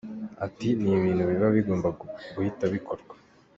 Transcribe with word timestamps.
Ati 0.45 0.67
“Ni 0.81 0.89
ibintu 0.97 1.23
biba 1.29 1.47
bigomba 1.55 1.87
guhita 2.35 2.65
bikorwa. 2.75 3.13